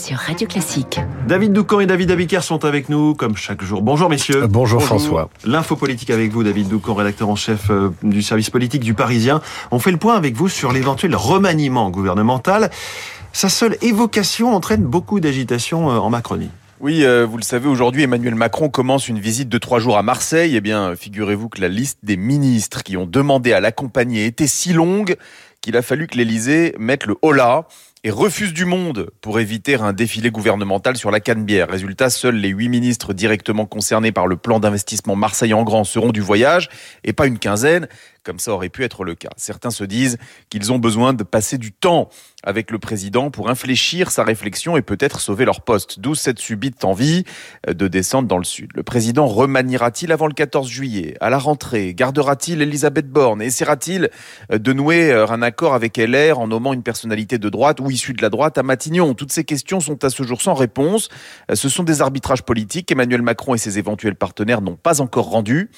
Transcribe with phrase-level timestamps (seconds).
[0.00, 0.98] sur Radio Classique.
[1.28, 3.82] David Doucan et David Abiker sont avec nous, comme chaque jour.
[3.82, 4.44] Bonjour messieurs.
[4.44, 5.28] Euh, bonjour, François.
[5.44, 9.42] L'info politique avec vous, David Doucan, rédacteur en chef euh, du service politique du Parisien.
[9.70, 12.70] On fait le point avec vous sur l'éventuel remaniement gouvernemental.
[13.34, 16.50] Sa seule évocation entraîne beaucoup d'agitation euh, en Macronie.
[16.80, 20.56] Oui, vous le savez, aujourd'hui, Emmanuel Macron commence une visite de trois jours à Marseille.
[20.56, 24.72] Eh bien, figurez-vous que la liste des ministres qui ont demandé à l'accompagner était si
[24.72, 25.18] longue
[25.60, 27.66] qu'il a fallu que l'Élysée mette le holà
[28.02, 31.68] et refuse du monde pour éviter un défilé gouvernemental sur la Canebière.
[31.68, 36.10] Résultat, seuls les huit ministres directement concernés par le plan d'investissement Marseille en grand seront
[36.10, 36.70] du voyage
[37.04, 37.88] et pas une quinzaine
[38.24, 39.30] comme ça aurait pu être le cas.
[39.36, 40.18] Certains se disent
[40.50, 42.08] qu'ils ont besoin de passer du temps
[42.42, 46.00] avec le président pour infléchir sa réflexion et peut-être sauver leur poste.
[46.00, 47.24] D'où cette subite envie
[47.68, 48.70] euh, de descendre dans le sud.
[48.74, 51.16] Le président remaniera-t-il avant le 14 juillet?
[51.20, 53.42] À la rentrée Gardera-t-il Elisabeth Borne?
[53.42, 54.10] Essaiera-t-il
[54.52, 57.90] euh, de nouer euh, un accord avec LR en nommant une personnalité de droite ou
[57.90, 59.14] issue de la droite à Matignon?
[59.14, 61.08] Toutes ces questions sont à ce jour sans réponse.
[61.52, 62.90] Ce sont des arbitrages politiques.
[62.90, 65.70] Emmanuel Macron et ses éventuels partenaires n'ont pas encore rendu.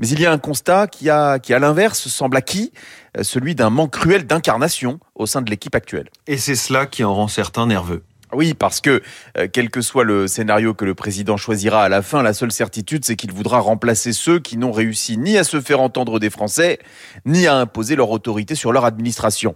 [0.00, 2.72] Mais il y a un constat qui, a, qui à l'inverse, semble acquis,
[3.18, 6.08] euh, celui d'un manque cruel d'incarnation au sein de l'équipe actuelle.
[6.26, 8.02] Et c'est cela qui en rend certains nerveux.
[8.32, 9.02] Oui, parce que
[9.36, 12.50] euh, quel que soit le scénario que le président choisira à la fin, la seule
[12.50, 16.30] certitude, c'est qu'il voudra remplacer ceux qui n'ont réussi ni à se faire entendre des
[16.30, 16.78] Français,
[17.26, 19.54] ni à imposer leur autorité sur leur administration.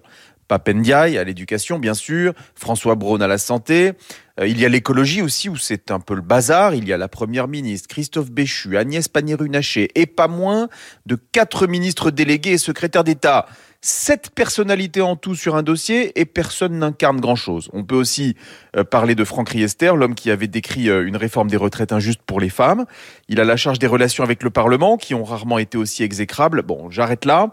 [0.49, 3.93] Papendiaï à l'éducation, bien sûr, François Braun à la santé.
[4.41, 6.75] Euh, il y a l'écologie aussi, où c'est un peu le bazar.
[6.75, 10.69] Il y a la première ministre, Christophe Béchu, Agnès Pannier-Runacher, et pas moins
[11.07, 13.47] de quatre ministres délégués et secrétaires d'État.
[13.87, 17.69] Sept personnalités en tout sur un dossier et personne n'incarne grand-chose.
[17.75, 18.35] On peut aussi
[18.77, 22.23] euh, parler de Franck Riester, l'homme qui avait décrit euh, une réforme des retraites injuste
[22.25, 22.87] pour les femmes.
[23.29, 26.63] Il a la charge des relations avec le Parlement, qui ont rarement été aussi exécrables.
[26.63, 27.53] Bon, j'arrête là.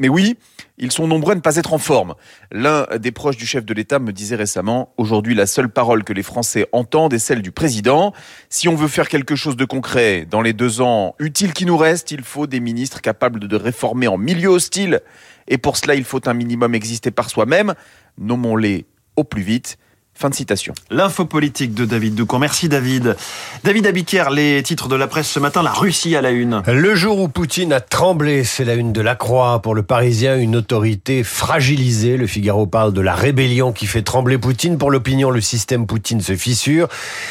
[0.00, 0.36] Mais oui,
[0.78, 2.14] ils sont nombreux à ne pas être en forme.
[2.50, 6.12] L'un des proches du chef de l'État me disait récemment, aujourd'hui la seule parole que
[6.12, 8.12] les Français entendent est celle du président.
[8.48, 11.76] Si on veut faire quelque chose de concret dans les deux ans utiles qui nous
[11.76, 15.02] restent, il faut des ministres capables de réformer en milieu hostile.
[15.46, 17.74] Et pour cela, il faut un minimum exister par soi-même.
[18.18, 18.86] Nommons-les
[19.16, 19.78] au plus vite.
[20.14, 20.74] Fin de citation.
[20.90, 22.38] L'info politique de David Doucan.
[22.38, 23.16] Merci David.
[23.64, 26.62] David Abiker, les titres de la presse ce matin, la Russie à la une.
[26.68, 29.60] Le jour où Poutine a tremblé, c'est la une de la Croix.
[29.62, 32.16] Pour le Parisien, une autorité fragilisée.
[32.18, 34.78] Le Figaro parle de la rébellion qui fait trembler Poutine.
[34.78, 36.88] Pour l'opinion, le système Poutine se fissure.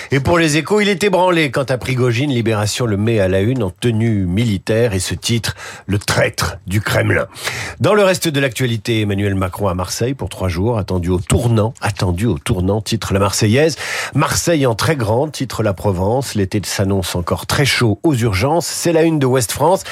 [0.10, 1.52] Et pour les échos, il est ébranlé.
[1.52, 5.56] Quant à Prigogine, Libération le met à la une en tenue militaire et ce titre,
[5.86, 7.28] le traître du Kremlin.
[7.80, 11.74] Dans le reste de l'actualité, Emmanuel Macron à Marseille pour trois jours, attendu au tournant,
[11.82, 13.76] attendu au tournant titre la Marseillaise.
[14.16, 16.36] Marseille en très grande, titre la Provence.
[16.36, 18.68] L'été s'annonce encore très chaud aux urgences.
[18.68, 19.84] C'est la une de Ouest France.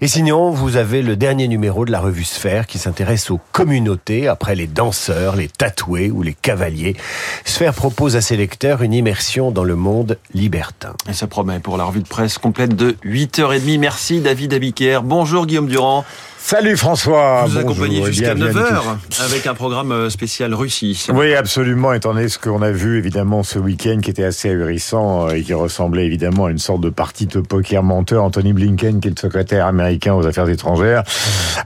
[0.00, 4.28] Et sinon, vous avez le dernier numéro de la revue Sphère qui s'intéresse aux communautés
[4.28, 6.96] après les danseurs, les tatoués ou les cavaliers.
[7.44, 10.92] Sphère propose à ses lecteurs une immersion dans le monde libertin.
[11.08, 13.78] Et ça promet pour la revue de presse complète de 8h30.
[13.78, 15.00] Merci David Abiker.
[15.02, 16.04] Bonjour Guillaume Durand.
[16.50, 17.44] Salut François.
[17.46, 18.80] Vous accompagnez jusqu'à 9h
[19.22, 21.06] avec un programme euh, spécial Russie.
[21.12, 25.28] Oui, absolument, étant donné ce qu'on a vu évidemment ce week-end qui était assez ahurissant
[25.28, 28.24] euh, et qui ressemblait évidemment à une sorte de partie de poker menteur.
[28.24, 31.02] Anthony Blinken, qui est le secrétaire américain aux affaires étrangères,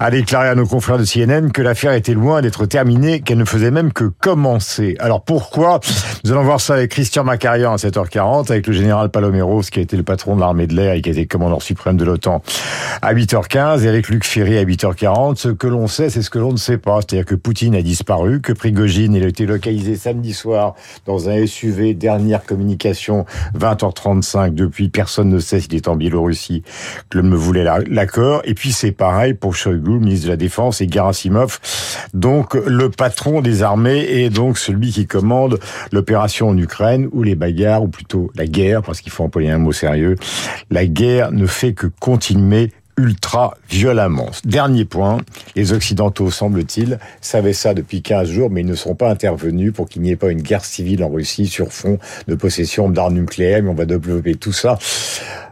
[0.01, 3.45] a déclaré à nos confrères de CNN que l'affaire était loin d'être terminée, qu'elle ne
[3.45, 4.97] faisait même que commencer.
[4.99, 5.79] Alors pourquoi?
[6.25, 9.83] Nous allons voir ça avec Christian Macarian à 7h40, avec le général Paloméros qui a
[9.83, 12.43] été le patron de l'armée de l'air et qui a été commandant suprême de l'OTAN
[13.01, 15.37] à 8h15, et avec Luc Ferry à 8h40.
[15.37, 17.01] Ce que l'on sait, c'est ce que l'on ne sait pas.
[17.01, 20.75] C'est-à-dire que Poutine a disparu, que Prigogine il a été localisé samedi soir
[21.07, 23.27] dans un SUV, dernière communication,
[23.59, 24.55] 20h35.
[24.55, 26.63] Depuis, personne ne sait s'il est en Biélorussie,
[27.11, 28.43] que me voulait l'accord.
[28.45, 31.59] Et puis c'est pareil pour Shoigu, ministre de la Défense, et Gerasimov,
[32.15, 35.59] donc le patron des armées et donc celui qui commande
[35.93, 39.59] l'opération en Ukraine ou les bagarres, ou plutôt la guerre, parce qu'il faut employer un
[39.59, 40.17] mot sérieux.
[40.71, 44.31] La guerre ne fait que continuer ultra violemment.
[44.45, 45.19] Dernier point,
[45.57, 49.89] les Occidentaux, semble-t-il, savaient ça depuis 15 jours, mais ils ne sont pas intervenus pour
[49.89, 53.63] qu'il n'y ait pas une guerre civile en Russie sur fond de possession d'armes nucléaires,
[53.63, 54.79] mais on va développer tout ça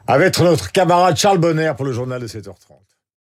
[0.07, 2.80] avec notre camarade Charles Bonner pour le journal de 7h30.